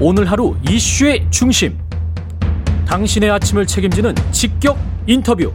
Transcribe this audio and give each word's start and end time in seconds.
오늘 0.00 0.28
하루 0.28 0.56
이슈의 0.68 1.24
중심. 1.30 1.78
당신의 2.86 3.30
아침을 3.30 3.64
책임지는 3.64 4.14
직격 4.32 4.76
인터뷰. 5.06 5.52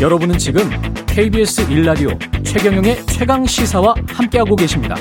여러분은 0.00 0.36
지금 0.36 0.68
KBS 1.06 1.70
일라디오 1.70 2.10
최경영의 2.42 3.06
최강 3.06 3.46
시사와 3.46 3.94
함께하고 4.08 4.56
계십니다. 4.56 4.96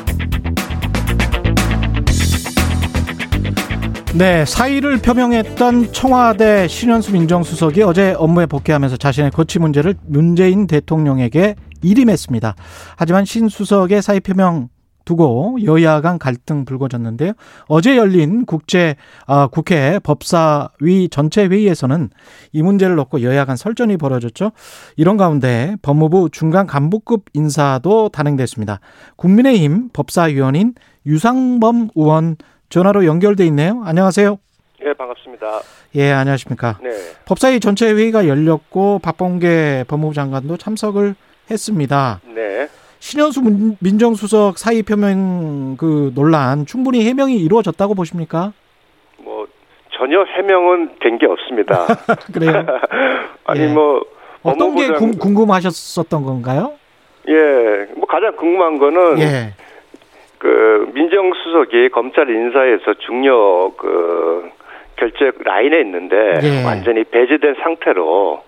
네, 4.13 4.45
사의를 4.45 4.99
표명했던 4.99 5.91
청와대 5.91 6.67
신현수 6.67 7.13
민정수석이 7.13 7.81
어제 7.83 8.13
업무에 8.17 8.45
복귀하면서 8.45 8.97
자신의 8.97 9.31
거취 9.31 9.57
문제를 9.57 9.95
문재인 10.05 10.67
대통령에게 10.67 11.55
일임했습니다. 11.81 12.55
하지만 12.97 13.25
신 13.25 13.49
수석의 13.49 14.01
사의 14.01 14.19
표명 14.19 14.69
두고 15.09 15.57
여야 15.65 16.01
간 16.01 16.19
갈등 16.19 16.65
불거졌는데요. 16.65 17.33
어제 17.67 17.97
열린 17.97 18.45
국제 18.45 18.95
아, 19.25 19.47
국회 19.47 19.97
법사위 19.99 21.09
전체 21.09 21.47
회의에서는 21.47 22.11
이 22.51 22.61
문제를 22.61 22.95
놓고 22.95 23.23
여야 23.23 23.45
간 23.45 23.55
설전이 23.55 23.97
벌어졌죠. 23.97 24.51
이런 24.97 25.17
가운데 25.17 25.75
법무부 25.81 26.29
중간 26.31 26.67
간부급 26.67 27.25
인사도 27.33 28.09
단행됐습니다. 28.09 28.81
국민의힘 29.15 29.89
법사위원인 29.93 30.75
유상범 31.07 31.89
의원 31.95 32.35
전화로 32.69 33.05
연결돼 33.05 33.47
있네요. 33.47 33.81
안녕하세요. 33.83 34.37
예, 34.85 34.93
반갑습니다. 34.93 35.61
예, 35.95 36.11
안녕하십니까. 36.11 36.77
네. 36.83 36.89
법사위 37.25 37.59
전체 37.59 37.91
회의가 37.91 38.27
열렸고 38.27 38.99
박범계 38.99 39.85
법무부 39.87 40.13
장관도 40.13 40.57
참석을 40.57 41.15
했습니다. 41.49 42.21
네. 42.35 42.69
신현수 42.99 43.41
문- 43.41 43.77
민정수석 43.79 44.57
사의 44.57 44.83
표명 44.83 45.77
그 45.77 46.11
논란 46.15 46.65
충분히 46.65 47.05
해명이 47.07 47.35
이루어졌다고 47.37 47.95
보십니까? 47.95 48.51
뭐 49.19 49.47
전혀 49.91 50.23
해명은 50.23 50.91
된 50.99 51.17
게 51.17 51.25
없습니다. 51.25 51.85
그래요? 52.33 52.65
아니 53.45 53.61
예. 53.61 53.67
뭐 53.67 54.03
어떤 54.43 54.75
게 54.75 54.87
법무부 54.87 54.99
궁- 54.99 55.11
장- 55.13 55.19
궁금하셨었던 55.19 56.23
건가요? 56.23 56.73
예, 57.27 57.87
뭐 57.95 58.05
가장 58.07 58.35
궁금한 58.35 58.77
거는 58.79 59.19
예. 59.19 59.53
그 60.37 60.89
민정수석이 60.93 61.89
검찰 61.89 62.29
인사에서 62.29 62.93
중요 63.05 63.71
그 63.73 64.49
결제 64.97 65.31
라인에 65.43 65.81
있는데 65.81 66.15
예. 66.43 66.63
완전히 66.65 67.03
배제된 67.05 67.55
상태로 67.61 68.43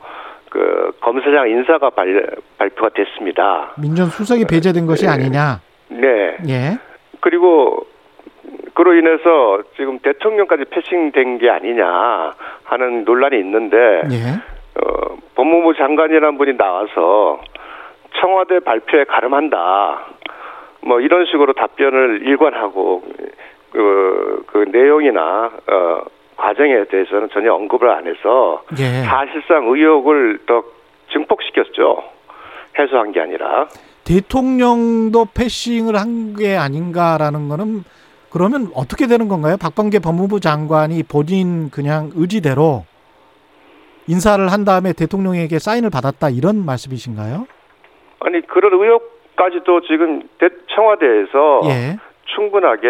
그 0.51 0.91
검사장 0.99 1.49
인사가 1.49 1.89
발, 1.89 2.27
발표가 2.57 2.89
됐습니다. 2.89 3.71
민정수석이 3.77 4.45
배제된 4.45 4.85
것이 4.85 5.05
예. 5.05 5.09
아니냐? 5.09 5.61
네. 5.87 6.37
예. 6.49 6.77
그리고 7.21 7.87
그로 8.73 8.93
인해서 8.93 9.63
지금 9.77 9.99
대통령까지 9.99 10.65
패싱된 10.65 11.37
게 11.37 11.49
아니냐 11.49 12.33
하는 12.65 13.05
논란이 13.05 13.39
있는데 13.39 13.77
예. 14.11 14.35
어, 14.75 15.17
법무부 15.35 15.73
장관이라는 15.75 16.37
분이 16.37 16.57
나와서 16.57 17.39
청와대 18.19 18.59
발표에 18.59 19.05
가름한다. 19.05 20.05
뭐 20.81 20.99
이런 20.99 21.25
식으로 21.27 21.53
답변을 21.53 22.23
일관하고 22.27 23.03
그, 23.71 24.43
그 24.47 24.65
내용이나 24.69 25.49
어, 25.67 26.01
과정에 26.45 26.83
대해서는 26.85 27.29
전혀 27.31 27.53
언급을 27.53 27.87
안 27.89 28.07
해서 28.07 28.63
예. 28.79 29.03
사실상 29.03 29.67
의혹을 29.67 30.39
더 30.47 30.63
증폭시켰죠. 31.13 32.03
해소한 32.79 33.11
게 33.11 33.19
아니라. 33.21 33.67
대통령도 34.03 35.27
패싱을 35.35 35.95
한 35.95 36.33
게 36.35 36.55
아닌가라는 36.57 37.49
거는 37.49 37.83
그러면 38.31 38.71
어떻게 38.73 39.05
되는 39.05 39.27
건가요? 39.27 39.57
박범계 39.61 39.99
법무부 39.99 40.39
장관이 40.39 41.03
본인 41.03 41.69
그냥 41.69 42.09
의지대로 42.15 42.85
인사를 44.07 44.47
한 44.51 44.63
다음에 44.65 44.93
대통령에게 44.93 45.59
사인을 45.59 45.89
받았다 45.91 46.29
이런 46.29 46.65
말씀이신가요? 46.65 47.45
아니 48.21 48.41
그런 48.47 48.73
의혹까지도 48.73 49.81
지금 49.81 50.21
대- 50.39 50.49
청와대에서 50.73 51.61
예. 51.65 51.97
충분하게 52.33 52.87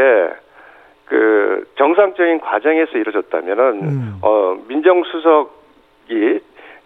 그 1.12 1.66
정상적인 1.76 2.40
과정에서 2.40 2.98
이루어졌다면은 2.98 3.64
음. 3.84 4.16
어 4.22 4.58
민정수석이 4.70 6.40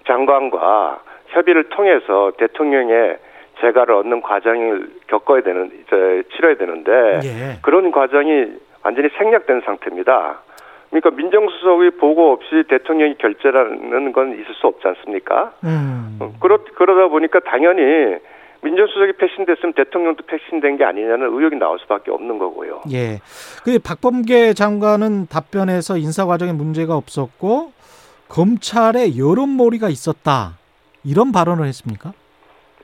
장관과 0.08 1.00
협의를 1.28 1.66
통해서 1.66 2.32
대통령의 2.38 3.20
재가를 3.62 3.94
얻는 3.94 4.24
과정을 4.24 4.90
겪어야 5.06 5.44
되는 5.44 5.68
이제 5.68 6.24
치러야 6.36 6.56
되는데 6.56 7.20
예. 7.24 7.60
그런 7.62 7.92
과정이 7.92 8.48
완전히 8.82 9.10
생략된 9.16 9.62
상태입니다. 9.64 10.40
그러니까 10.90 11.12
민정수석의 11.12 11.92
보고 11.92 12.32
없이 12.32 12.64
대통령이 12.68 13.20
결재라는 13.20 14.12
건 14.12 14.34
있을 14.34 14.56
수 14.56 14.66
없지 14.66 14.88
않습니까? 14.88 15.54
음. 15.64 16.18
어, 16.20 16.34
그러, 16.40 16.58
그러다 16.74 17.10
보니까 17.10 17.42
당연히 17.42 18.18
민정수석이 18.66 19.14
패신됐으면 19.14 19.74
대통령도 19.74 20.26
패신된 20.26 20.78
게 20.78 20.86
아니냐는 20.86 21.28
의혹이 21.28 21.56
나올 21.58 21.78
수밖에 21.80 22.10
없는 22.10 22.40
거고요. 22.40 22.82
예. 22.92 23.20
그 23.64 23.78
박범계 23.78 24.54
장관은 24.54 25.28
답변에서 25.28 25.98
인사 25.98 26.26
과정에 26.26 26.52
문제가 26.52 26.96
없었고 26.96 27.72
검찰에 28.28 29.18
여론몰이가 29.18 29.90
있었다. 29.90 30.58
이런 31.04 31.32
발언을 31.32 31.66
했습니까? 31.66 32.14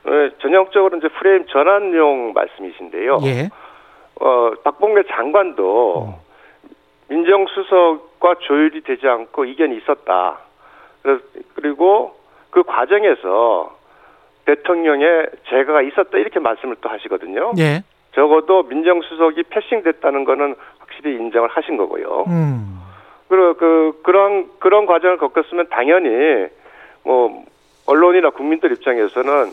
네, 0.04 0.30
전형적으로 0.38 0.98
이제 0.98 1.08
프레임 1.18 1.46
전환용 1.46 2.32
말씀이신데요. 2.32 3.18
예. 3.24 3.50
어, 4.20 4.52
박봉계 4.62 5.02
장관도 5.10 6.14
민정수석과 7.08 8.36
조율이 8.46 8.82
되지 8.82 9.08
않고 9.08 9.46
이견이 9.46 9.78
있었다. 9.78 10.38
그래서 11.02 11.22
그리고 11.54 12.14
그 12.50 12.62
과정에서 12.62 13.81
대통령의 14.44 15.28
재가가 15.48 15.82
있었다 15.82 16.18
이렇게 16.18 16.40
말씀을 16.40 16.76
또 16.80 16.88
하시거든요. 16.88 17.52
예. 17.58 17.82
적어도 18.14 18.64
민정수석이 18.64 19.44
패싱됐다는 19.44 20.24
거는 20.24 20.54
확실히 20.78 21.14
인정을 21.16 21.48
하신 21.48 21.76
거고요. 21.76 22.24
음. 22.28 22.80
그리고 23.28 23.54
그 23.54 24.00
그런 24.02 24.48
그런 24.58 24.86
과정을 24.86 25.16
겪었으면 25.16 25.68
당연히 25.70 26.48
뭐 27.04 27.44
언론이나 27.86 28.30
국민들 28.30 28.72
입장에서는 28.72 29.50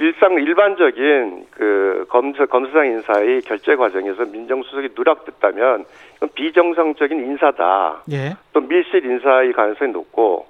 일상 0.00 0.34
일반적인 0.34 1.46
그 1.50 2.06
검사 2.08 2.46
검사장 2.46 2.86
인사의 2.86 3.42
결재 3.42 3.76
과정에서 3.76 4.24
민정수석이 4.24 4.90
누락됐다면 4.96 5.84
이건 6.16 6.28
비정상적인 6.34 7.18
인사다. 7.18 8.02
예. 8.12 8.36
또 8.52 8.60
밀실 8.60 9.04
인사의 9.04 9.52
가능성이 9.52 9.92
높고 9.92 10.46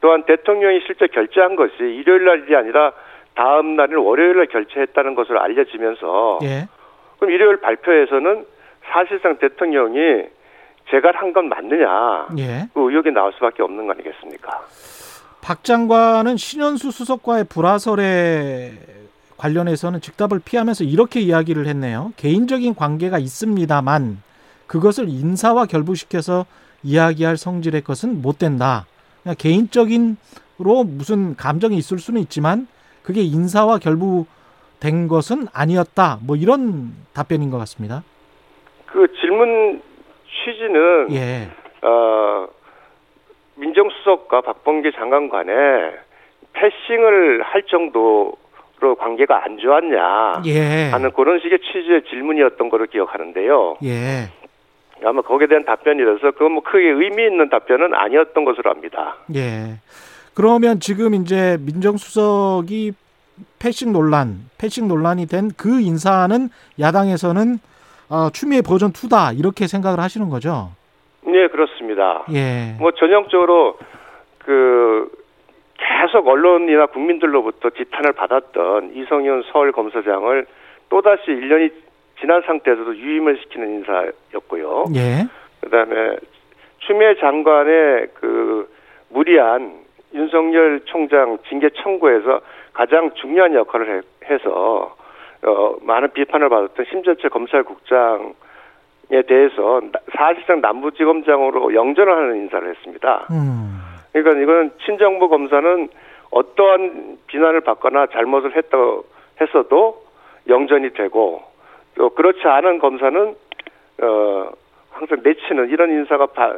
또한 0.00 0.24
대통령이 0.24 0.80
실제 0.86 1.06
결재한 1.08 1.56
것이 1.56 1.74
일요일 1.80 2.24
날이 2.24 2.54
아니라 2.56 2.92
다음 3.34 3.76
날인 3.76 3.96
월요일 3.96 4.36
날 4.36 4.46
결재했다는 4.46 5.14
것으로 5.14 5.40
알려지면서 5.40 6.38
예. 6.42 6.68
그럼 7.18 7.32
일요일 7.32 7.56
발표에서는 7.60 8.46
사실상 8.92 9.38
대통령이 9.38 10.24
제가 10.90 11.12
한 11.14 11.32
건 11.32 11.48
맞느냐 11.48 12.28
예. 12.38 12.68
그 12.72 12.80
의혹이 12.90 13.10
나올 13.10 13.32
수밖에 13.34 13.62
없는 13.62 13.86
거 13.86 13.92
아니겠습니까? 13.92 14.60
박 15.42 15.62
장관은 15.64 16.36
신현수 16.36 16.90
수석과의 16.90 17.44
불화설에 17.48 18.72
관련해서는 19.36 20.00
즉답을 20.00 20.40
피하면서 20.44 20.84
이렇게 20.84 21.20
이야기를 21.20 21.66
했네요. 21.66 22.12
개인적인 22.16 22.74
관계가 22.74 23.18
있습니다만 23.18 24.22
그것을 24.66 25.08
인사와 25.08 25.66
결부시켜서 25.66 26.44
이야기할 26.82 27.36
성질의 27.36 27.82
것은 27.82 28.20
못 28.22 28.38
된다. 28.38 28.86
그냥 29.28 29.34
개인적인으로 29.36 30.84
무슨 30.84 31.36
감정이 31.36 31.76
있을 31.76 31.98
수는 31.98 32.20
있지만 32.22 32.66
그게 33.02 33.20
인사와 33.20 33.78
결부된 33.78 35.08
것은 35.08 35.46
아니었다. 35.52 36.18
뭐 36.26 36.36
이런 36.36 36.92
답변인 37.12 37.50
것 37.50 37.58
같습니다. 37.58 38.02
그 38.86 39.06
질문 39.20 39.82
취지는 40.44 41.12
예. 41.12 41.48
어, 41.82 42.48
민정수석과 43.56 44.40
박범계 44.40 44.92
장관 44.92 45.28
간에 45.28 45.52
패싱을 46.54 47.42
할 47.42 47.62
정도로 47.64 48.96
관계가 48.98 49.44
안 49.44 49.58
좋았냐 49.58 50.42
예. 50.46 50.90
하는 50.90 51.12
그런 51.12 51.40
식의 51.40 51.58
취지의 51.60 52.04
질문이었던 52.08 52.70
걸로 52.70 52.86
기억하는데요. 52.86 53.78
예. 53.84 54.30
아마 55.04 55.22
거기에 55.22 55.46
대한 55.46 55.64
답변이라서 55.64 56.32
그건 56.32 56.52
뭐 56.52 56.62
크게 56.62 56.88
의미 56.88 57.24
있는 57.24 57.48
답변은 57.48 57.94
아니었던 57.94 58.44
것으로 58.44 58.70
압니다. 58.70 59.16
예. 59.34 59.78
그러면 60.34 60.80
지금 60.80 61.14
이제 61.14 61.56
민정수석이 61.60 62.92
패싱 63.58 63.92
논란, 63.92 64.48
패싱 64.58 64.88
논란이 64.88 65.26
된 65.26 65.50
그 65.56 65.80
인사는 65.80 66.48
야당에서는 66.80 67.58
어, 68.10 68.30
추미애 68.32 68.62
버전 68.62 68.90
2다 68.92 69.38
이렇게 69.38 69.66
생각을 69.66 70.00
하시는 70.00 70.28
거죠? 70.28 70.70
네, 71.22 71.48
그렇습니다. 71.48 72.24
예. 72.32 72.74
뭐 72.78 72.92
전형적으로 72.92 73.76
그 74.38 75.10
계속 75.76 76.26
언론이나 76.26 76.86
국민들로부터 76.86 77.70
지탄을 77.70 78.12
받았던 78.12 78.92
이성윤 78.94 79.44
서울 79.52 79.72
검사장을 79.72 80.46
또다시 80.88 81.22
1년이 81.26 81.70
지난 82.20 82.42
상태에서도 82.42 82.96
유임을 82.96 83.38
시키는 83.38 83.68
인사였고요. 83.70 84.84
예. 84.96 85.26
그다음에 85.60 86.16
추미애 86.78 87.14
장관의 87.16 88.08
그 88.14 88.68
무리한 89.10 89.80
윤석열 90.14 90.80
총장 90.86 91.38
징계 91.48 91.68
청구에서 91.70 92.40
가장 92.72 93.10
중요한 93.14 93.54
역할을 93.54 93.98
해, 93.98 94.00
해서 94.34 94.96
어, 95.44 95.76
많은 95.82 96.10
비판을 96.12 96.48
받았던 96.48 96.86
심재철 96.90 97.30
검찰국장에 97.30 98.32
대해서 99.26 99.80
나- 99.92 100.00
사실상 100.16 100.60
남부지검장으로 100.60 101.74
영전을 101.74 102.12
하는 102.12 102.36
인사를 102.36 102.68
했습니다. 102.68 103.26
음. 103.30 103.80
그러니까 104.12 104.42
이거는 104.42 104.70
친정부 104.84 105.28
검사는 105.28 105.88
어떠한 106.30 107.18
비난을 107.28 107.60
받거나 107.60 108.06
잘못을 108.08 108.56
했다고 108.56 109.04
했어도 109.40 110.02
영전이 110.48 110.90
되고 110.94 111.42
또 111.98 112.10
그렇지 112.10 112.40
않은 112.46 112.78
검사는 112.78 113.34
어 114.02 114.50
항상 114.90 115.18
내치는 115.22 115.68
이런 115.68 115.90
인사가 115.90 116.26
바- 116.26 116.56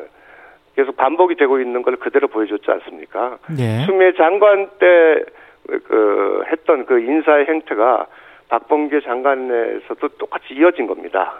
계속 0.76 0.96
반복이 0.96 1.34
되고 1.36 1.58
있는 1.60 1.82
걸 1.82 1.96
그대로 1.96 2.28
보여줬지 2.28 2.70
않습니까? 2.70 3.38
예. 3.58 3.84
추미애 3.86 4.12
장관 4.16 4.68
때 4.78 4.86
그 5.88 6.42
했던 6.50 6.84
그 6.86 6.98
인사의 7.00 7.46
행태가 7.46 8.06
박범계 8.48 9.02
장관에서도 9.02 10.08
똑같이 10.18 10.54
이어진 10.54 10.86
겁니다. 10.88 11.34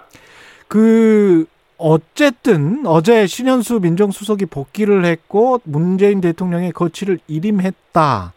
그 0.69 1.47
어쨌든 1.79 2.82
어제 2.87 3.26
신현수 3.26 3.81
민정수석이 3.81 4.47
복귀를 4.47 5.05
했고 5.05 5.58
문재인 5.64 6.20
대통령의 6.20 6.70
거취를 6.73 7.19
일임했다. 7.26 8.32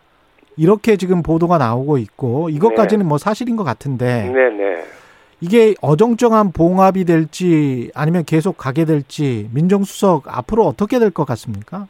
이렇게 0.57 0.95
지금 0.95 1.21
보도가 1.21 1.57
나오고 1.59 1.97
있고 1.99 2.49
이것까지는 2.49 3.05
뭐 3.05 3.17
사실인 3.19 3.55
것 3.55 3.63
같은데 3.63 4.31
네 4.33 4.49
네. 4.49 4.83
이게 5.43 5.73
어정쩡한 5.81 6.53
봉합이 6.53 7.03
될지 7.03 7.91
아니면 7.95 8.23
계속 8.25 8.55
가게 8.57 8.85
될지 8.85 9.49
민정수석 9.53 10.23
앞으로 10.27 10.63
어떻게 10.63 10.99
될 10.99 11.11
것 11.11 11.25
같습니까? 11.25 11.87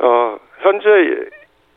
어 0.00 0.36
현재 0.60 0.88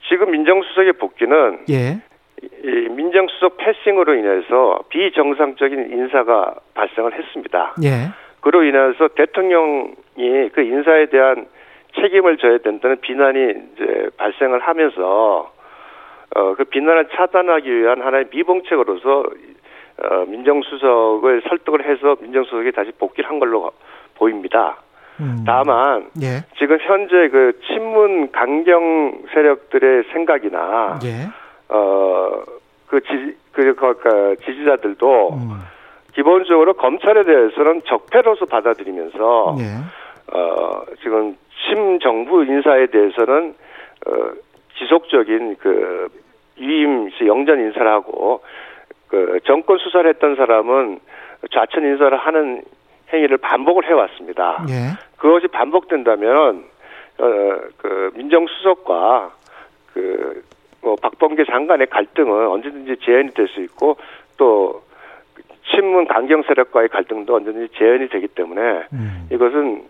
지금 0.10 0.32
민정수석의 0.32 0.94
복귀는 0.94 1.60
예. 1.70 2.02
이 2.42 2.90
민정수석 2.90 3.56
패싱으로 3.58 4.16
인해서 4.16 4.84
비정상적인 4.90 5.92
인사가 5.92 6.56
발생을 6.74 7.14
했습니다. 7.18 7.76
예. 7.84 8.12
그로 8.42 8.64
인해서 8.64 9.08
대통령이 9.16 10.50
그 10.54 10.62
인사에 10.62 11.06
대한 11.06 11.48
책임을 12.02 12.38
져야 12.38 12.58
된다는 12.58 13.00
비난이 13.00 13.40
이제 13.76 14.10
발생을 14.18 14.60
하면서 14.60 15.52
어 16.36 16.56
그 16.58 16.64
비난을 16.64 17.10
차단하기 17.14 17.72
위한 17.72 18.02
하나의 18.02 18.26
미봉책으로서 18.32 19.26
어 20.02 20.26
민정수석을 20.26 21.44
설득을 21.48 21.86
해서 21.86 22.16
민정수석이 22.20 22.72
다시 22.72 22.92
복귀를 22.98 23.30
한 23.30 23.40
걸로 23.40 23.72
보입니다. 24.16 24.78
음. 25.20 25.44
다만 25.46 26.10
예. 26.22 26.44
지금 26.58 26.78
현재 26.82 27.30
그 27.30 27.60
친문 27.68 28.32
강경 28.32 29.24
세력들의 29.34 30.06
생각이나 30.12 31.00
예. 31.04 31.28
어그 31.68 33.02
지지 33.02 33.38
그, 33.52 33.76
그, 33.76 33.98
그 34.00 34.36
지지자들도 34.46 35.30
음. 35.34 35.52
기본적으로 36.16 36.74
검찰에 36.74 37.24
대해서는 37.24 37.84
적폐로서 37.86 38.46
받아들이면서 38.46 39.58
예. 39.60 40.36
어 40.36 40.82
지금 41.04 41.38
친정부 41.68 42.44
인사에 42.44 42.88
대해서는 42.88 43.54
어 44.08 44.12
지속적인 44.78 45.58
그시 45.58 47.28
영전 47.28 47.60
인사를 47.60 47.88
하고 47.88 48.42
그 49.14 49.40
정권 49.46 49.78
수사를 49.78 50.10
했던 50.10 50.36
사람은 50.36 51.00
좌천 51.52 51.84
인사를 51.84 52.18
하는 52.18 52.64
행위를 53.14 53.38
반복을 53.38 53.86
해왔습니다. 53.88 54.66
예. 54.70 54.98
그것이 55.18 55.48
반복된다면 55.50 56.64
어그 57.20 58.12
민정수석과 58.16 59.32
그 59.94 60.44
뭐 60.84 60.98
박범계 60.98 61.46
장관의 61.46 61.88
갈등은 61.88 62.48
언제든지 62.48 62.98
재현이 63.06 63.32
될 63.32 63.48
수 63.48 63.62
있고 63.62 63.96
또 64.36 64.84
친문 65.72 66.08
강경 66.08 66.44
세력과의 66.44 66.90
갈등도 66.90 67.36
언제든지 67.36 67.74
재현이 67.78 68.10
되기 68.10 68.28
때문에 68.28 68.84
음. 68.92 69.30
이것은 69.32 69.84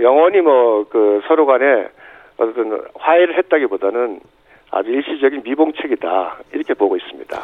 영원히 0.00 0.42
뭐 0.42 0.84
그 0.90 1.22
서로 1.26 1.46
간에 1.46 1.88
어떤 2.36 2.80
화해를 2.94 3.38
했다기보다는 3.38 4.20
아주 4.70 4.90
일시적인 4.90 5.42
미봉책이다 5.42 6.38
이렇게 6.52 6.74
보고 6.74 6.96
있습니다. 6.96 7.36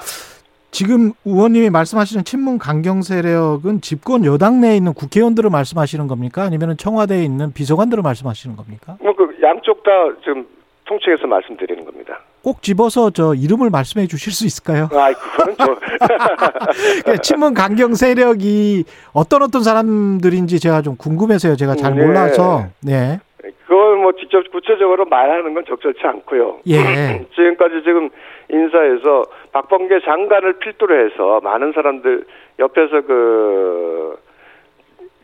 지금 0.75 1.13
의원님이 1.25 1.71
말씀하시는 1.71 2.25
친문 2.25 2.59
강경 2.59 3.03
세력은 3.03 3.81
집권 3.81 4.25
여당 4.25 4.61
내에 4.61 4.75
있는 4.77 4.93
국회의원들을 4.93 5.49
말씀하시는 5.49 6.09
겁니까? 6.09 6.43
아니면 6.43 6.77
청와대에 6.77 7.23
있는 7.23 7.53
비서관들을 7.53 8.03
말씀하시는 8.03 8.57
겁니까? 8.57 8.97
뭐 9.01 9.15
그 9.15 9.37
양쪽 9.41 9.85
다 9.85 9.91
지금 10.25 10.45
통칭해서 10.87 11.29
말씀드리는 11.29 11.85
겁니다. 11.85 12.19
꼭 12.43 12.61
집어서 12.61 13.11
저 13.11 13.35
이름을 13.35 13.71
말씀해 13.71 14.09
주실 14.09 14.33
수 14.33 14.45
있을까요? 14.47 14.89
아, 14.93 15.13
그거는 15.13 15.55
저 15.59 15.77
그러니까 17.05 17.17
친문 17.23 17.55
강경 17.55 17.95
세력이 17.95 18.83
어떤 19.13 19.43
어떤 19.43 19.63
사람들인지 19.63 20.59
제가 20.59 20.83
좀 20.83 20.97
궁금해서요. 20.97 21.55
제가 21.55 21.77
잘 21.77 21.95
네. 21.95 22.05
몰라서. 22.05 22.65
네. 22.83 23.21
그걸 23.67 23.97
뭐 23.99 24.13
직접 24.19 24.43
구체적으로 24.51 25.05
말하는 25.07 25.55
건 25.55 25.65
적절치 25.69 26.01
않고요. 26.05 26.59
예. 26.67 27.25
지금까지 27.37 27.77
지금 27.85 28.11
인사에서 28.55 29.25
박범계 29.53 30.01
장관을 30.05 30.59
필두로 30.59 31.07
해서 31.07 31.41
많은 31.43 31.73
사람들 31.73 32.25
옆에서 32.59 33.01
그 33.03 34.17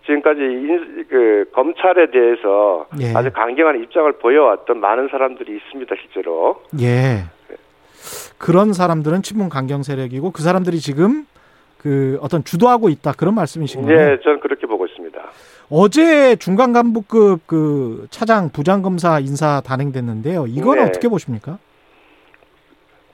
지금까지 0.07 0.41
인, 0.41 1.07
그 1.09 1.45
검찰에 1.53 2.11
대해서 2.11 2.87
예. 3.01 3.15
아주 3.15 3.31
강경한 3.33 3.83
입장을 3.83 4.11
보여왔던 4.13 4.81
많은 4.81 5.09
사람들이 5.09 5.57
있습니다, 5.57 5.95
실제로. 6.01 6.63
예. 6.81 7.25
그런 8.39 8.73
사람들은 8.73 9.23
친문 9.23 9.49
강경 9.49 9.83
세력이고 9.83 10.31
그 10.33 10.43
사람들이 10.43 10.79
지금 10.79 11.27
그 11.79 12.19
어떤 12.21 12.45
주도하고 12.45 12.89
있다 12.89 13.13
그런 13.13 13.35
말씀이신 13.35 13.83
거예요. 13.83 13.99
네, 13.99 14.21
저는 14.23 14.41
그렇게 14.41 14.67
보고 14.67 14.87
있습니다. 14.87 15.21
어제 15.71 16.37
중간 16.37 16.73
간부급 16.73 17.47
그 17.47 18.07
차장 18.11 18.51
부장 18.51 18.83
검사 18.83 19.19
인사 19.21 19.61
단행됐는데요. 19.65 20.47
이건 20.49 20.79
네. 20.79 20.85
어떻게 20.85 21.09
보십니까? 21.09 21.59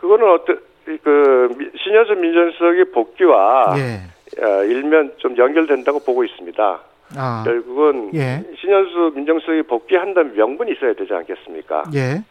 그거는 0.06 0.30
어떤 0.30 0.60
그 1.02 1.48
미- 1.58 1.68
신현수 1.76 2.14
민정수석의 2.14 2.84
복귀와 2.92 3.74
예. 3.76 4.42
어, 4.42 4.62
일면 4.64 5.12
좀 5.18 5.36
연결된다고 5.36 5.98
보고 6.00 6.22
있습니다. 6.22 6.80
아. 7.16 7.42
결국은 7.44 8.12
예. 8.14 8.44
신현수 8.56 9.12
민정수석이 9.16 9.62
복귀한다면 9.62 10.36
명분이 10.36 10.72
있어야 10.72 10.92
되지 10.94 11.12
않겠습니까? 11.12 11.84
예. 11.94 12.22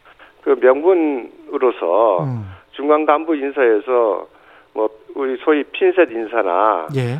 그 0.41 0.55
명분으로서 0.61 2.23
음. 2.23 2.45
중간 2.71 3.05
간부 3.05 3.35
인사에서 3.35 4.27
뭐 4.73 4.89
우리 5.15 5.35
소위 5.43 5.63
핀셋 5.65 6.09
인사나 6.11 6.88
예. 6.95 7.19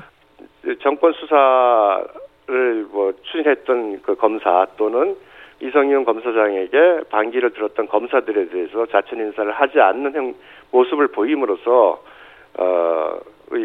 정권 0.82 1.12
수사를 1.14 2.86
뭐 2.92 3.14
추진했던 3.24 4.02
그 4.04 4.16
검사 4.16 4.66
또는 4.78 5.18
이성윤 5.62 6.06
검사장에게 6.06 7.02
반기를 7.10 7.52
들었던 7.52 7.88
검사들에 7.88 8.50
대해서 8.50 8.86
자천 8.88 9.20
인사를 9.20 9.52
하지 9.52 9.80
않는 9.80 10.14
형 10.14 10.34
모습을 10.72 11.08
보임으로써 11.08 12.02
어 12.58 13.20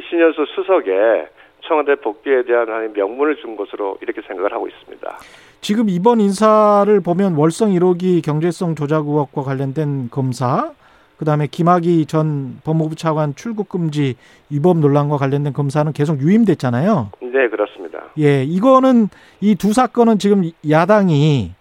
신현수 0.08 0.44
수석의 0.54 1.28
청와대 1.62 1.94
복귀에 1.96 2.42
대한 2.44 2.92
명분을 2.92 3.36
준 3.36 3.56
것으로 3.56 3.98
이렇게 4.00 4.22
생각을 4.22 4.52
하고 4.52 4.66
있습니다. 4.68 5.18
지금 5.60 5.88
이번 5.88 6.20
인사를 6.20 7.00
보면 7.00 7.34
월성 7.34 7.70
1호기 7.70 8.24
경제성 8.24 8.74
조작 8.74 9.06
의혹과 9.06 9.42
관련된 9.42 10.08
검사, 10.10 10.72
그 11.18 11.24
다음에 11.24 11.46
김학의 11.46 12.06
전 12.06 12.58
법무부 12.64 12.96
차관 12.96 13.34
출국 13.34 13.68
금지 13.68 14.16
위법 14.50 14.78
논란과 14.78 15.18
관련된 15.18 15.52
검사는 15.52 15.92
계속 15.92 16.20
유임됐잖아요. 16.20 17.10
네, 17.20 17.48
그렇습니다. 17.48 18.04
예, 18.18 18.42
이거는 18.42 19.08
이 19.40 19.54
두 19.54 19.72
사건은 19.72 20.18
지금 20.18 20.50
야당이 20.68 21.52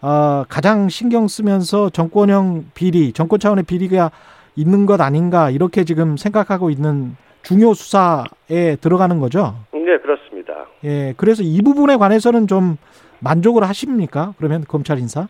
어, 0.00 0.44
가장 0.48 0.88
신경 0.88 1.26
쓰면서 1.28 1.90
정권형 1.90 2.66
비리, 2.74 3.12
정권 3.12 3.38
차원의 3.40 3.64
비리가 3.64 4.10
있는 4.56 4.86
것 4.86 5.00
아닌가 5.00 5.50
이렇게 5.50 5.84
지금 5.84 6.16
생각하고 6.16 6.70
있는 6.70 7.16
중요 7.42 7.74
수사에 7.74 8.76
들어가는 8.80 9.18
거죠. 9.20 9.54
네, 9.72 9.98
그렇습니다. 9.98 10.66
예, 10.84 11.14
그래서 11.16 11.42
이 11.42 11.60
부분에 11.62 11.96
관해서는 11.96 12.46
좀 12.46 12.76
만족을 13.20 13.62
하십니까? 13.64 14.34
그러면 14.38 14.64
검찰 14.68 14.98
인사? 14.98 15.26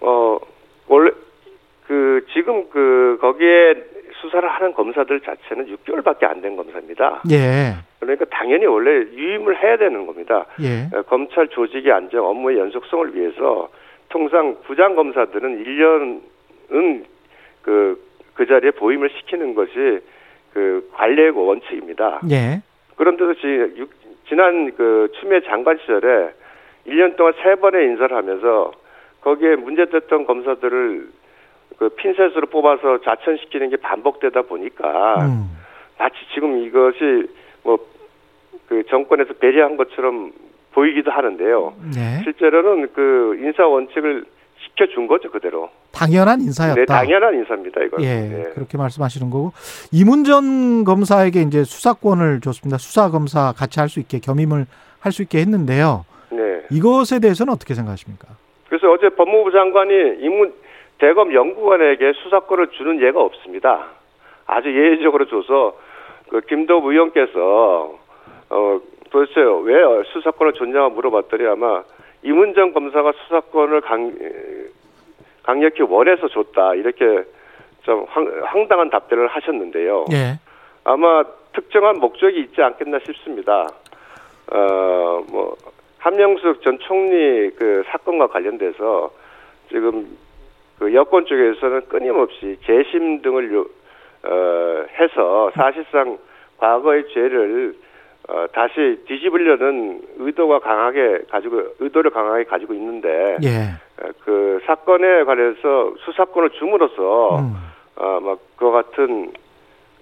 어 0.00 0.38
원래 0.88 1.10
그 1.86 2.26
지금 2.34 2.68
그 2.70 3.18
거기에 3.20 3.74
수사를 4.20 4.46
하는 4.48 4.74
검사들 4.74 5.20
자체는 5.20 5.76
6개월밖에 5.76 6.24
안 6.24 6.40
된 6.42 6.56
검사입니다. 6.56 7.22
예, 7.30 7.74
그러니까 8.06 8.24
당연히 8.36 8.66
원래 8.66 8.90
유임을 9.12 9.62
해야 9.62 9.76
되는 9.76 10.06
겁니다. 10.06 10.46
예, 10.60 10.88
어, 10.96 11.02
검찰 11.02 11.48
조직의 11.48 11.92
안정, 11.92 12.26
업무의 12.26 12.58
연속성을 12.58 13.14
위해서 13.14 13.68
통상 14.08 14.56
부장 14.64 14.94
검사들은 14.94 15.64
1년은 15.64 17.04
그, 17.62 18.00
그 18.34 18.46
자리에 18.46 18.70
보임을 18.72 19.10
시키는 19.10 19.54
것이 19.54 19.72
그그 20.52 20.90
관례고 20.92 21.44
원칙입니다. 21.44 22.20
예. 22.30 22.62
그런데도 22.96 23.34
지, 23.34 23.46
육- 23.76 23.90
지난 24.28 24.72
그 24.76 25.10
추미애 25.20 25.40
장관 25.42 25.76
시절에 25.78 26.30
1년 26.86 27.16
동안 27.16 27.34
세 27.42 27.56
번의 27.56 27.84
인사를 27.86 28.16
하면서 28.16 28.72
거기에 29.20 29.56
문제됐던 29.56 30.24
검사들을 30.26 31.08
그 31.78 31.88
핀셋으로 31.90 32.46
뽑아서 32.46 33.00
자천시키는 33.02 33.70
게 33.70 33.76
반복되다 33.76 34.42
보니까 34.42 35.16
음. 35.26 35.50
마치 35.98 36.16
지금 36.32 36.58
이것이 36.58 37.28
뭐 37.66 37.96
그 38.68 38.82
정권에서 38.88 39.34
배려한 39.34 39.76
것처럼 39.76 40.32
보이기도 40.72 41.10
하는데요. 41.10 41.74
네. 41.94 42.20
실제로는 42.24 42.92
그 42.92 43.38
인사 43.40 43.66
원칙을 43.66 44.24
지켜준 44.64 45.06
거죠 45.06 45.30
그대로. 45.30 45.70
당연한 45.92 46.40
인사였다. 46.40 46.74
네, 46.74 46.84
당연한 46.84 47.34
인사입니다 47.34 47.80
이건. 47.82 48.02
예, 48.02 48.06
네. 48.14 48.42
그렇게 48.54 48.76
말씀하시는 48.76 49.30
거고 49.30 49.52
이문전 49.92 50.84
검사에게 50.84 51.42
이제 51.42 51.64
수사권을 51.64 52.40
줬습니다. 52.40 52.76
수사 52.78 53.10
검사 53.10 53.52
같이 53.52 53.80
할 53.80 53.88
수 53.88 54.00
있게 54.00 54.18
겸임을 54.18 54.66
할 55.00 55.12
수 55.12 55.22
있게 55.22 55.38
했는데요. 55.38 56.04
네. 56.30 56.64
이것에 56.70 57.20
대해서는 57.20 57.52
어떻게 57.52 57.74
생각하십니까? 57.74 58.26
그래서 58.68 58.90
어제 58.90 59.08
법무부 59.10 59.52
장관이 59.52 60.18
이문 60.20 60.52
대검 60.98 61.32
연구관에게 61.32 62.12
수사권을 62.24 62.68
주는 62.76 63.00
예가 63.00 63.20
없습니다. 63.20 63.86
아주 64.46 64.68
예외적으로 64.68 65.26
줘서 65.26 65.76
그 66.36 66.40
김도부 66.42 66.92
의원께서 66.92 67.98
어 68.50 68.80
도대체 69.10 69.40
왜 69.62 70.02
수사권을 70.12 70.52
줬냐고 70.52 70.90
물어봤더니 70.90 71.46
아마 71.46 71.82
이문정 72.22 72.74
검사가 72.74 73.12
수사권을 73.12 73.80
강 73.80 74.12
강력히 75.42 75.82
원해서 75.82 76.28
줬다 76.28 76.74
이렇게 76.74 77.24
좀 77.84 78.04
황, 78.08 78.26
황당한 78.44 78.90
답변을 78.90 79.28
하셨는데요. 79.28 80.04
예. 80.12 80.38
아마 80.84 81.24
특정한 81.54 82.00
목적이 82.00 82.40
있지 82.40 82.60
않겠나 82.60 82.98
싶습니다. 83.06 83.68
어, 84.52 85.24
뭐, 85.30 85.56
한명숙 85.98 86.62
전 86.62 86.78
총리 86.80 87.50
그 87.56 87.82
사건과 87.88 88.26
관련돼서 88.26 89.10
지금 89.70 90.18
그 90.78 90.92
여권 90.94 91.24
쪽에서는 91.24 91.88
끊임없이 91.88 92.58
재심 92.66 93.22
등을 93.22 93.54
요, 93.54 93.60
어, 94.24 94.84
해서 94.98 95.50
사실상 95.54 96.18
과거의 96.58 97.04
죄를 97.12 97.74
어, 98.28 98.46
다시 98.52 99.00
뒤집으려는 99.06 100.02
의도가 100.18 100.58
강하게 100.58 101.20
가지고 101.30 101.62
의도를 101.78 102.10
강하게 102.10 102.44
가지고 102.44 102.74
있는데 102.74 103.36
예. 103.44 103.70
어, 104.02 104.08
그 104.24 104.60
사건에 104.66 105.22
관해서 105.24 105.94
수사권을 106.04 106.50
줌으로써 106.50 107.38
음. 107.38 107.54
어, 107.96 108.20
막 108.20 108.38
그와 108.56 108.82
같은 108.82 109.32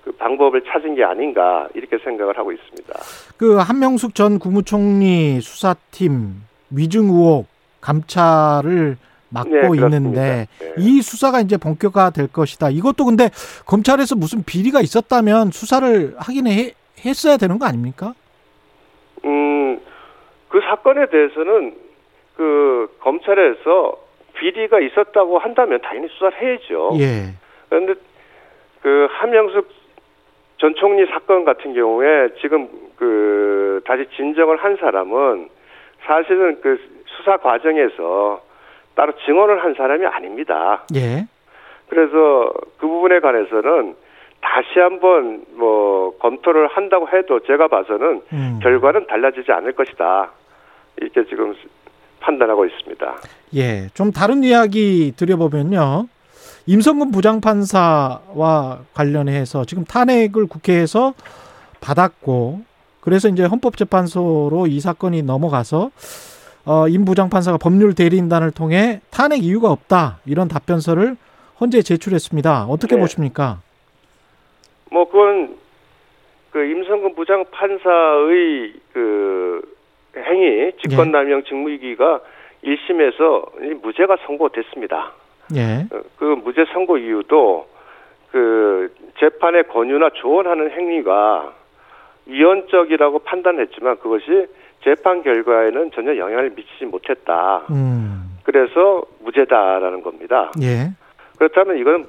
그 0.05 0.13
방법을 0.13 0.63
찾은 0.63 0.95
게 0.95 1.05
아닌가 1.05 1.69
이렇게 1.75 1.99
생각을 1.99 2.37
하고 2.39 2.53
있습니다. 2.53 2.93
그 3.37 3.57
한명숙 3.57 4.15
전 4.15 4.39
국무총리 4.39 5.41
수사팀 5.41 6.43
위증 6.71 7.05
의혹 7.05 7.47
감찰을 7.81 8.97
맡고 9.35 9.51
네. 9.51 9.69
있는데 9.75 10.47
네. 10.59 10.75
이 10.79 11.03
수사가 11.03 11.41
이제 11.41 11.57
본격화될 11.57 12.29
것이다. 12.29 12.71
이것도 12.71 13.05
근데 13.05 13.29
검찰에서 13.67 14.15
무슨 14.15 14.45
비리가 14.45 14.81
있었다면 14.81 15.51
수사를 15.51 16.15
하긴 16.19 16.47
해, 16.47 16.73
했어야 17.05 17.37
되는 17.37 17.59
거 17.59 17.67
아닙니까? 17.67 18.15
음, 19.25 19.81
그 20.49 20.61
사건에 20.61 21.07
대해서는 21.11 21.75
그 22.37 22.97
검찰에서 23.01 23.99
비리가 24.35 24.81
있었다고 24.81 25.39
한다면 25.39 25.81
당연히 25.83 26.09
수사를 26.09 26.41
해야죠. 26.41 26.93
예. 26.99 27.35
그런데 27.69 27.95
그 28.83 29.09
한명숙 29.11 29.69
전 30.59 30.75
총리 30.77 31.07
사건 31.07 31.45
같은 31.45 31.75
경우에 31.75 32.29
지금 32.41 32.69
그 32.97 33.83
다시 33.85 34.07
진정을 34.17 34.57
한 34.57 34.77
사람은 34.77 35.49
사실은 36.05 36.61
그 36.61 36.79
수사 37.07 37.37
과정에서 37.37 38.43
따로 38.95 39.13
증언을 39.25 39.63
한 39.63 39.75
사람이 39.75 40.07
아닙니다. 40.07 40.85
예. 40.95 41.27
그래서 41.89 42.53
그 42.79 42.87
부분에 42.87 43.21
관해서는 43.21 43.95
다시 44.41 44.79
한번 44.79 45.45
뭐 45.55 46.17
검토를 46.19 46.69
한다고 46.69 47.09
해도 47.09 47.41
제가 47.41 47.69
봐서는 47.69 48.23
음. 48.33 48.61
결과는 48.63 49.07
달라지지 49.07 49.51
않을 49.53 49.73
것이다. 49.73 50.31
이렇게 50.97 51.25
지금 51.27 51.55
판단하고 52.21 52.67
있습니다. 52.67 53.17
예. 53.57 53.89
좀 53.95 54.13
다른 54.13 54.45
이야기 54.45 55.13
드려보면요. 55.17 56.09
임성근 56.67 57.11
부장판사와 57.11 58.79
관련해서 58.95 59.65
지금 59.65 59.85
탄핵을 59.85 60.47
국회에서 60.47 61.15
받았고 61.81 62.63
그래서 63.01 63.29
이제 63.29 63.45
헌법재판소로 63.45 64.67
이 64.67 64.81
사건이 64.81 65.23
넘어가서 65.23 65.91
어, 66.67 66.89
임 66.89 67.05
부장판사가 67.05 67.59
법률 67.59 67.95
대리인단을 67.95 68.51
통해 68.51 69.01
탄핵 69.11 69.45
이유가 69.45 69.71
없다 69.71 70.21
이런 70.27 70.49
답변서를 70.49 71.17
헌재 71.61 71.83
제출했습니다. 71.83 72.65
어떻게 72.65 72.97
네. 72.97 73.01
보십니까? 73.01 73.61
뭐 74.91 75.05
그건 75.07 75.57
그 76.51 76.65
임성근 76.65 77.15
부장 77.15 77.45
판사의 77.51 78.75
그 78.93 79.63
행위 80.17 80.73
직권남용 80.83 81.45
직무유기가 81.45 82.21
1심에서 82.65 83.83
무죄가 83.83 84.17
선고됐습니다. 84.27 85.13
예. 85.57 85.87
어, 85.95 86.03
그 86.17 86.25
무죄 86.25 86.65
선고 86.73 86.97
이유도 86.97 87.67
그 88.31 88.93
재판의 89.21 89.69
권유나 89.69 90.11
조언하는 90.15 90.71
행위가 90.71 91.53
위헌적이라고 92.27 93.21
판단했지만 93.21 93.99
그것이 93.99 94.47
재판 94.85 95.23
결과에는 95.23 95.91
전혀 95.93 96.17
영향을 96.17 96.51
미치지 96.51 96.85
못했다. 96.85 97.63
음. 97.71 98.39
그래서 98.45 99.03
무죄다라는 99.25 100.03
겁니다. 100.03 100.53
예. 100.61 100.91
그렇다면 101.39 101.79
이건 101.79 102.03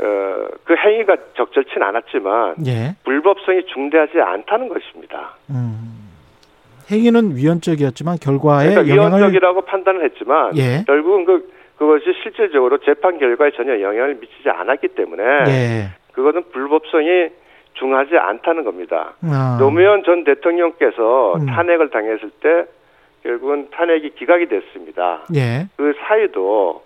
어, 0.00 0.48
그 0.64 0.74
행위가 0.74 1.16
적절치는 1.36 1.86
않았지만 1.86 2.56
예. 2.66 2.96
불법성이 3.04 3.66
중대하지 3.66 4.20
않다는 4.20 4.68
것입니다. 4.68 5.36
음. 5.50 6.08
행위는 6.90 7.36
위헌적이었지만 7.36 8.16
결과에 8.20 8.70
그러니까 8.70 8.96
영향을 8.96 9.18
위헌적이라고 9.18 9.60
판단을 9.62 10.04
했지만 10.04 10.56
예. 10.56 10.84
결국은 10.86 11.24
그 11.26 11.52
그것이 11.76 12.04
실질적으로 12.22 12.78
재판 12.78 13.18
결과에 13.18 13.50
전혀 13.52 13.80
영향을 13.80 14.14
미치지 14.14 14.48
않았기 14.48 14.88
때문에 14.88 15.22
예. 15.48 15.90
그것은 16.12 16.44
불법성이 16.52 17.28
중하지 17.74 18.16
않다는 18.16 18.64
겁니다. 18.64 19.14
아. 19.24 19.56
노무현 19.58 20.04
전 20.04 20.24
대통령께서 20.24 21.34
음. 21.34 21.46
탄핵을 21.46 21.90
당했을 21.90 22.30
때 22.40 22.66
결국은 23.22 23.68
탄핵이 23.70 24.10
기각이 24.10 24.46
됐습니다. 24.46 25.22
예. 25.34 25.68
그 25.76 25.94
사유도 26.00 26.82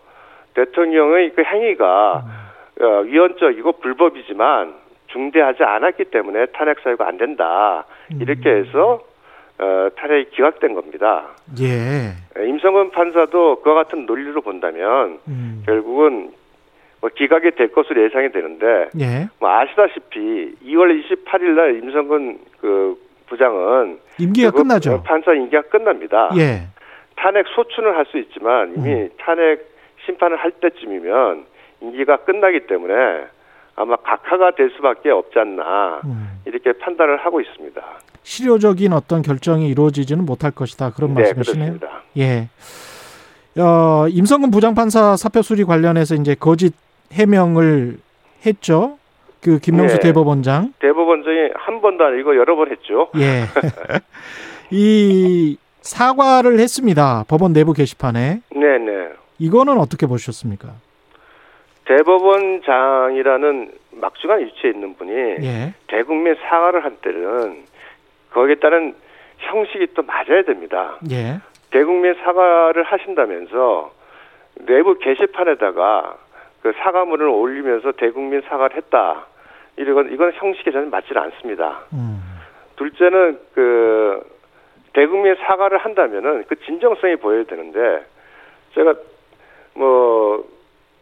대통령의 0.55 1.33
그 1.35 1.43
행위가 1.43 2.25
음. 2.25 2.85
어, 2.85 3.01
위헌적이고 3.01 3.73
불법이지만 3.73 4.75
중대하지 5.09 5.63
않았기 5.63 6.07
때문에 6.07 6.47
탄핵 6.47 6.81
사유가 6.81 7.09
안 7.09 7.17
된다. 7.17 7.85
음. 8.13 8.19
이렇게 8.21 8.51
해서 8.51 9.01
어, 9.59 9.89
탄핵이 9.97 10.31
기각된 10.31 10.75
겁니다. 10.75 11.29
예. 11.61 12.13
임성근 12.43 12.91
판사도 12.91 13.63
그와 13.63 13.75
같은 13.75 14.05
논리로 14.05 14.43
본다면 14.43 15.19
음. 15.29 15.63
결국은 15.65 16.33
뭐 17.07 17.11
기각이 17.15 17.53
될 17.53 17.71
것으로 17.71 18.03
예상이 18.03 18.33
되는데 18.33 18.91
예. 18.99 19.29
뭐 19.39 19.49
아시다시피 19.49 20.57
2월 20.67 21.05
28일 21.05 21.55
날 21.55 21.77
임성근 21.77 22.39
그 22.61 22.97
부장은 23.29 24.01
임기가 24.19 24.51
끝나죠. 24.51 25.05
판사 25.05 25.33
임기가 25.33 25.63
끝납니다. 25.63 26.31
예. 26.37 26.67
탄핵 27.15 27.47
소추는 27.55 27.95
할 27.95 28.07
수 28.07 28.19
있지만 28.19 28.75
이미 28.77 28.93
음. 28.93 29.11
탄핵 29.19 29.65
심판을 30.05 30.37
할 30.37 30.51
때쯤이면 30.51 31.45
임기가 31.81 32.17
끝나기 32.25 32.67
때문에 32.67 32.95
아마 33.77 33.95
각하가 33.97 34.51
될 34.57 34.71
수밖에 34.71 35.11
없지 35.11 35.39
않나 35.39 36.01
음. 36.05 36.41
이렇게 36.45 36.73
판단을 36.73 37.19
하고 37.19 37.41
있습니다. 37.41 37.81
실효적인 38.25 38.93
어떤 38.93 39.23
결정이 39.23 39.69
이루어지지는 39.69 40.27
못할 40.27 40.51
것이다. 40.51 40.91
그런 40.91 41.15
네, 41.15 41.21
말씀이시네요. 41.23 41.79
그렇습니다. 41.79 42.03
예. 42.19 42.49
어, 43.59 44.07
임성근 44.09 44.51
부장판사 44.51 45.17
사표 45.17 45.43
수리 45.43 45.65
관련해서 45.65 46.15
이제 46.17 46.35
거짓 46.35 46.75
해명을 47.13 47.99
했죠. 48.45 48.99
그 49.43 49.59
김명수 49.59 49.97
네. 49.97 50.01
대법원장. 50.09 50.75
대법원장이 50.81 51.51
한 51.55 51.81
번도 51.81 52.05
아니고 52.05 52.37
여러 52.37 52.57
번 52.57 52.71
했죠. 52.71 53.09
예. 53.17 53.45
이 54.71 55.57
사과를 55.83 56.59
했습니다. 56.59 57.25
법원 57.29 57.53
내부 57.53 57.73
게시판에. 57.73 58.41
네, 58.51 58.79
네. 58.79 59.11
이거는 59.39 59.79
어떻게 59.79 60.07
보셨습니까? 60.07 60.71
대법원장이라는 61.85 63.71
막중한 63.93 64.41
위치에 64.41 64.71
있는 64.71 64.95
분이 64.97 65.13
예. 65.47 65.75
대국민 65.87 66.35
사과를 66.35 66.85
한 66.85 66.97
때는 66.97 67.65
거기에 68.33 68.57
따른 68.57 68.95
형식이 69.39 69.89
또 69.95 70.03
맞아야 70.03 70.43
됩니다. 70.45 70.99
예. 71.11 71.41
대국민 71.71 72.15
사과를 72.15 72.83
하신다면서 72.83 73.93
내부 74.67 74.99
게시판에다가 74.99 76.17
그 76.67 76.73
사과문을 76.79 77.29
올리면서 77.29 77.93
대국민 77.93 78.41
사과를 78.41 78.77
했다. 78.77 79.25
이건 79.77 80.13
이건 80.13 80.33
형식에 80.33 80.73
저는 80.73 80.91
맞지는 80.91 81.23
않습니다. 81.23 81.85
음. 81.93 82.21
둘째는 82.75 83.39
그 83.55 84.21
대국민 84.93 85.37
사과를 85.37 85.79
한다면은 85.79 86.45
그 86.49 86.57
진정성이 86.65 87.17
보여야 87.17 87.45
되는데 87.45 88.05
제가 88.75 88.95
뭐 89.75 90.45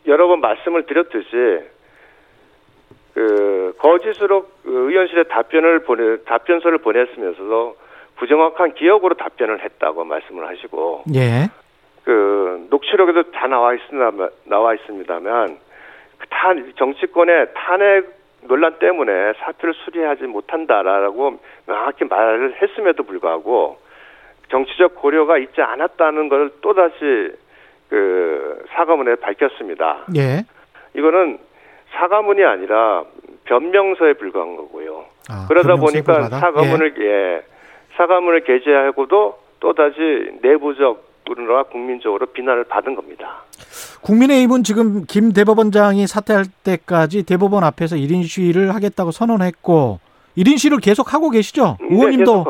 여러 0.07 0.29
번 0.29 0.43
말씀을 0.43 0.85
드렸듯이 0.85 1.61
그 3.15 3.75
거짓으로 3.79 4.47
그 4.65 4.91
의원실에 4.91 5.23
답변을 5.25 5.85
보내 5.85 6.23
답변서를 6.25 6.77
보냈으면서도 6.79 7.77
부정확한 8.17 8.75
기억으로 8.75 9.15
답변을 9.15 9.65
했다고 9.65 10.05
말씀을 10.05 10.47
하시고 10.47 11.05
예. 11.15 11.49
그 12.05 12.67
녹취록에도 12.71 13.31
다 13.31 13.47
나와 13.47 13.75
있습니다 13.75 14.29
나와 14.45 14.75
있습니다만 14.75 15.59
그탄 16.19 16.73
정치권의 16.77 17.49
탄핵 17.55 18.25
논란 18.43 18.79
때문에 18.79 19.33
사표를 19.39 19.75
수리하지 19.75 20.25
못한다라고 20.25 21.41
명확히 21.67 22.05
말을 22.05 22.61
했음에도 22.61 23.03
불구하고 23.05 23.79
정치적 24.51 24.97
고려가 24.97 25.39
있지 25.39 25.63
않았다는 25.63 26.29
걸 26.29 26.51
또다시 26.61 27.33
그 27.89 28.65
사과문에 28.71 29.17
밝혔습니다. 29.17 30.05
예. 30.17 30.45
이거는 30.95 31.39
사과문이 31.93 32.45
아니라 32.45 33.05
변명서에 33.45 34.15
불과한 34.15 34.57
거고요. 34.57 35.05
아, 35.31 35.47
그러다 35.49 35.77
보니까 35.77 36.13
불과하다? 36.13 36.39
사과문을 36.39 36.95
예. 37.01 37.43
사과문을 37.97 38.45
게재하고도 38.45 39.39
또다시 39.61 40.39
내부적 40.43 41.14
으로나 41.31 41.65
국민적으로 41.65 42.27
비난을 42.27 42.65
받은 42.65 42.95
겁니다. 42.95 43.43
국민의힘은 44.03 44.65
지금 44.65 45.05
김 45.07 45.33
대법원장이 45.33 46.07
사퇴할 46.07 46.45
때까지 46.63 47.25
대법원 47.25 47.65
앞에서 47.65 47.97
1인 47.97 48.25
시위를 48.25 48.75
하겠다고 48.75 49.11
선언했고 49.11 50.01
1인 50.37 50.59
시위를 50.59 50.79
계속 50.81 51.15
하고 51.15 51.31
계시죠? 51.31 51.79
의원님도 51.81 52.45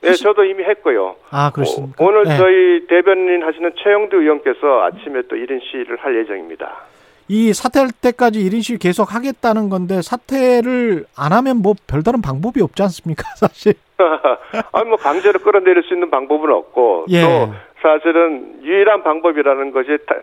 네, 0.00 0.12
저도 0.12 0.44
이미 0.44 0.62
했고요. 0.64 1.16
아 1.30 1.50
그렇습니까? 1.50 2.04
어, 2.04 2.06
오늘 2.06 2.24
네. 2.24 2.36
저희 2.36 2.86
대변인 2.86 3.42
하시는 3.42 3.72
최영두 3.82 4.16
의원께서 4.16 4.82
아침에 4.82 5.22
또 5.28 5.36
1인 5.36 5.60
시위를 5.62 5.96
할 5.98 6.16
예정입니다. 6.20 6.84
이 7.28 7.52
사퇴할 7.52 7.90
때까지 8.00 8.40
1인 8.40 8.62
시위 8.62 8.78
계속 8.78 9.14
하겠다는 9.14 9.68
건데 9.68 10.00
사퇴를 10.00 11.04
안 11.16 11.32
하면 11.32 11.58
뭐 11.58 11.74
별다른 11.86 12.22
방법이 12.22 12.62
없지 12.62 12.82
않습니까? 12.84 13.24
사실. 13.36 13.74
아니 14.72 14.88
뭐 14.88 14.96
강제로 14.96 15.38
끌어내릴 15.40 15.82
수 15.82 15.94
있는 15.94 16.10
방법은 16.10 16.50
없고 16.52 17.06
예. 17.10 17.22
또 17.22 17.52
사실은 17.82 18.60
유일한 18.62 19.02
방법이라는 19.02 19.70
것이 19.72 19.98
타- 20.06 20.16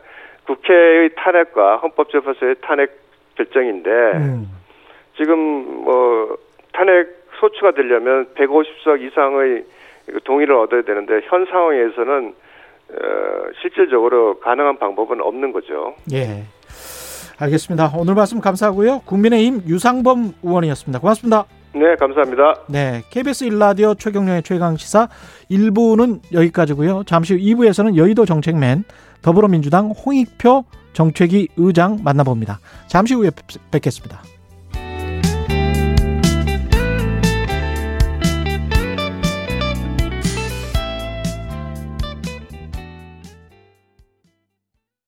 국회의 0.45 1.09
탄핵과 1.15 1.77
헌법재판소의 1.77 2.55
탄핵 2.61 2.91
결정인데 3.35 3.89
음. 3.89 4.47
지금 5.17 5.37
뭐 5.83 6.37
탄핵 6.73 7.07
소추가 7.39 7.71
되려면 7.71 8.27
150석 8.35 9.01
이상의 9.01 9.63
그 10.05 10.19
동의를 10.23 10.55
얻어야 10.55 10.81
되는데 10.83 11.21
현 11.25 11.45
상황에서는 11.45 12.33
어, 12.87 12.95
실질적으로 13.61 14.39
가능한 14.39 14.77
방법은 14.77 15.19
없는 15.21 15.51
거죠. 15.51 15.95
예. 16.13 16.43
알겠습니다. 17.39 17.91
오늘 17.97 18.13
말씀 18.13 18.39
감사하고요. 18.39 18.99
국민의힘 19.05 19.63
유상범 19.67 20.35
의원이었습니다. 20.43 20.99
고맙습니다. 20.99 21.45
네, 21.75 21.95
감사합니다. 21.97 22.55
네, 22.67 23.03
KBS 23.09 23.45
1라디오 23.45 23.99
최경련의 23.99 24.43
최강 24.43 24.77
시사 24.77 25.09
1부는 25.51 26.21
여기까지고요. 26.31 27.03
잠시 27.03 27.33
후 27.33 27.39
2부에서는 27.39 27.97
여의도 27.97 28.25
정책맨 28.25 28.85
더불어민주당 29.21 29.91
홍익표 29.91 30.63
정책위 30.93 31.49
의장 31.57 31.99
만나봅니다. 32.01 32.59
잠시 32.87 33.13
후에 33.13 33.29
뵙- 33.31 33.71
뵙겠습니다. 33.71 34.21